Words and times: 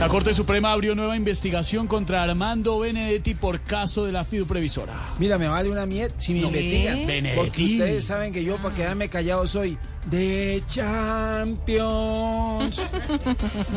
La 0.00 0.08
Corte 0.08 0.32
Suprema 0.32 0.72
abrió 0.72 0.94
nueva 0.94 1.14
investigación 1.14 1.86
contra 1.86 2.22
Armando 2.22 2.78
Benedetti 2.78 3.34
por 3.34 3.60
caso 3.60 4.06
de 4.06 4.12
la 4.12 4.24
FIDU 4.24 4.46
previsora. 4.46 4.94
Mira, 5.18 5.36
me 5.36 5.46
vale 5.46 5.68
una 5.68 5.84
miet 5.84 6.14
si 6.16 6.32
me 6.32 6.38
investigan. 6.40 7.06
Benedetti. 7.06 7.36
Porque 7.38 7.64
ustedes 7.64 8.06
saben 8.06 8.32
que 8.32 8.42
yo, 8.42 8.56
para 8.56 8.74
quedarme 8.74 9.10
callado, 9.10 9.46
soy 9.46 9.76
de 10.06 10.62
Champions. 10.68 11.60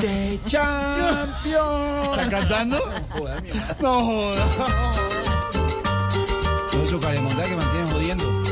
De 0.01 0.39
Champions. 0.45 2.17
¿Está 2.17 2.29
cantando? 2.29 2.77
Mi 3.15 3.21
madre. 3.21 3.75
No 3.81 4.05
joda. 4.05 4.93
Todo 6.71 6.83
eso 6.83 6.99
caremonda 7.01 7.43
que 7.43 7.55
mantienen 7.57 7.87
jodiendo. 7.87 8.43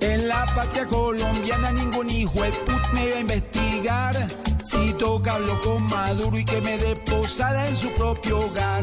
En 0.00 0.28
la 0.28 0.46
patria 0.54 0.86
colombiana 0.86 1.72
ningún 1.72 2.08
hijo 2.08 2.42
de 2.42 2.52
put 2.52 2.92
me 2.94 3.10
va 3.10 3.16
a 3.16 3.20
investigar. 3.20 4.16
Si 4.62 4.92
toca 4.98 5.34
hablo 5.34 5.58
con 5.62 5.86
Maduro 6.10 6.38
y 6.38 6.44
que 6.44 6.60
me 6.60 6.76
dé 6.76 6.96
posada 6.96 7.68
en 7.68 7.76
su 7.76 7.88
propio 7.92 8.40
hogar. 8.40 8.82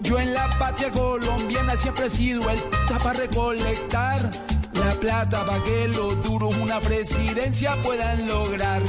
Yo 0.00 0.18
en 0.18 0.32
la 0.32 0.48
patria 0.58 0.90
colombiana 0.90 1.76
siempre 1.76 2.06
he 2.06 2.10
sido 2.10 2.48
el 2.48 2.58
puta 2.58 2.96
para 2.96 3.18
recolectar 3.20 4.30
la 4.72 4.90
plata 4.92 5.44
para 5.44 5.62
que 5.64 5.88
los 5.88 6.24
duros 6.24 6.56
una 6.56 6.80
presidencia 6.80 7.76
puedan 7.82 8.26
lograr. 8.26 8.80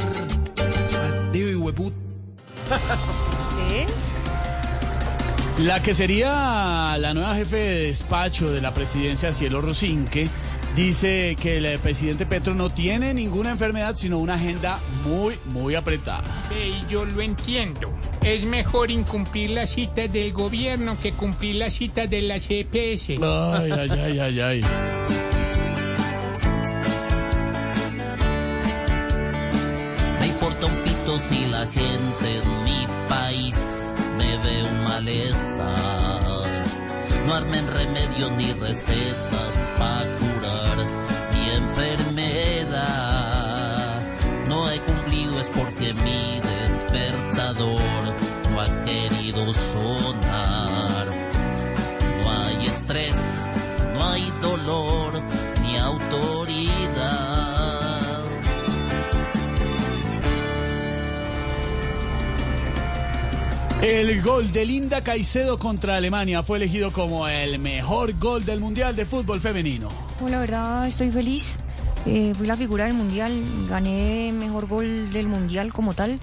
La 5.60 5.84
que 5.84 5.94
sería 5.94 6.96
la 6.98 7.14
nueva 7.14 7.36
jefe 7.36 7.58
de 7.58 7.88
despacho 7.88 8.50
de 8.50 8.62
la 8.62 8.74
presidencia, 8.74 9.34
Cielo 9.34 9.60
Rosinque, 9.60 10.30
dice 10.76 11.36
que 11.40 11.58
el 11.58 11.80
presidente 11.80 12.26
Petro 12.26 12.56
no 12.56 12.70
tiene 12.70 13.14
ninguna 13.14 13.52
enfermedad, 13.52 13.96
sino 13.96 14.18
una 14.18 14.36
agenda 14.36 14.80
muy, 15.06 15.36
muy 15.46 15.76
apretada. 15.76 16.24
Ve, 16.50 16.82
yo 16.90 17.06
lo 17.06 17.22
entiendo. 17.22 17.94
Es 18.22 18.44
mejor 18.44 18.90
incumplir 18.90 19.52
las 19.52 19.72
citas 19.72 20.12
del 20.12 20.34
gobierno 20.34 20.98
que 21.02 21.12
cumplir 21.14 21.58
las 21.58 21.74
citas 21.74 22.10
de 22.10 22.22
la 22.22 22.40
CPS. 22.40 23.22
Ay, 23.22 23.72
ay, 23.72 23.90
ay, 23.92 24.20
ay, 24.20 24.40
ay. 24.40 24.62
Me 30.20 30.28
importa 30.28 30.66
un 30.66 30.76
pito 30.84 31.20
si 31.20 31.46
la 31.48 31.66
gente 31.68 32.38
en 32.38 32.64
mi 32.64 32.88
país 33.10 33.94
me 34.18 34.38
ve 34.38 34.64
un 34.72 34.84
malestar. 34.84 36.64
No 37.28 37.34
armen 37.34 37.68
remedios 37.68 38.32
ni 38.32 38.52
recetas 38.54 39.72
para 39.78 40.33
despertador 47.44 48.16
no 48.52 48.62
ha 48.62 48.86
querido 48.86 49.54
sonar. 49.54 51.08
No 52.24 52.32
hay 52.32 52.68
estrés, 52.68 53.82
no 53.94 54.06
hay 54.06 54.32
dolor 54.42 55.22
ni 55.62 55.78
autoridad. 55.78 57.44
El 63.82 64.22
gol 64.22 64.52
de 64.54 64.66
Linda 64.66 65.02
Caicedo 65.02 65.58
contra 65.58 65.98
Alemania 65.98 66.42
fue 66.42 66.58
elegido 66.58 66.92
como 66.92 67.28
el 67.28 67.60
mejor 67.60 68.18
gol 68.18 68.46
del 68.46 68.62
Mundial 68.62 68.96
de 68.96 69.06
Fútbol 69.06 69.42
Femenino. 69.42 69.90
Pues 70.20 70.32
la 70.32 70.40
verdad 70.40 70.88
estoy 70.88 71.12
feliz. 71.12 71.60
Eh, 72.06 72.34
fui 72.38 72.48
la 72.48 72.58
figura 72.58 72.86
del 72.86 72.94
mundial, 72.94 73.32
gané 73.70 74.34
mejor 74.34 74.68
gol 74.68 75.12
del 75.14 75.28
mundial 75.28 75.72
como 75.72 75.94
tal 75.94 76.20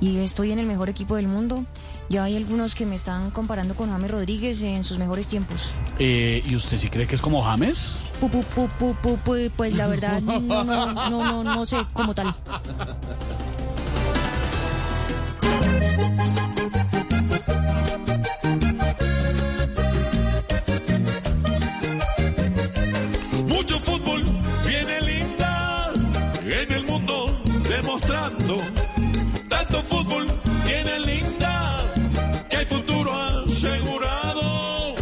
y 0.00 0.18
estoy 0.18 0.52
en 0.52 0.58
el 0.58 0.66
mejor 0.66 0.88
equipo 0.88 1.16
del 1.16 1.28
mundo. 1.28 1.64
Ya 2.10 2.24
hay 2.24 2.36
algunos 2.36 2.74
que 2.74 2.84
me 2.84 2.96
están 2.96 3.30
comparando 3.30 3.74
con 3.74 3.90
James 3.90 4.10
Rodríguez 4.10 4.60
en 4.62 4.84
sus 4.84 4.98
mejores 4.98 5.26
tiempos. 5.26 5.70
Eh, 5.98 6.42
¿Y 6.44 6.54
usted 6.54 6.76
sí 6.78 6.90
cree 6.90 7.06
que 7.06 7.14
es 7.14 7.22
como 7.22 7.42
James? 7.42 7.96
Pu, 8.20 8.28
pu, 8.28 8.42
pu, 8.42 8.68
pu, 8.78 8.94
pu, 8.94 9.16
pu, 9.18 9.50
pues 9.56 9.74
la 9.74 9.86
verdad 9.86 10.20
no, 10.20 10.38
no, 10.40 10.64
no, 10.64 11.08
no, 11.08 11.44
no 11.44 11.66
sé 11.66 11.78
como 11.92 12.14
tal. 12.14 12.34
Mucho 23.48 23.78
fútbol 23.80 24.22
viene 24.66 25.00
linda 25.00 25.92
en 26.42 26.72
el 26.72 26.84
mundo 26.84 27.40
demostrando. 27.68 28.60
Fútbol 29.88 30.26
tiene 30.66 31.00
linda 31.00 31.80
que 32.48 32.56
hay 32.56 32.66
futuro 32.66 33.12
asegurado. 33.12 34.94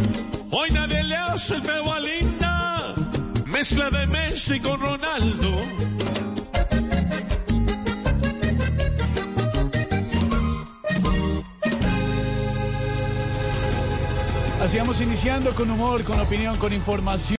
Hoy 0.51 0.71
nadie 0.71 1.03
le 1.03 1.15
hace 1.15 1.55
el 1.55 1.61
feo 1.61 1.93
a 1.93 1.99
linda. 1.99 2.95
Mezcla 3.45 3.89
de 3.89 4.07
Messi 4.07 4.59
con 4.59 4.79
Ronaldo. 4.79 5.49
Así 14.61 14.77
vamos 14.77 15.01
iniciando 15.01 15.51
con 15.51 15.69
humor, 15.69 16.03
con 16.03 16.19
opinión, 16.19 16.55
con 16.57 16.71
información. 16.71 17.31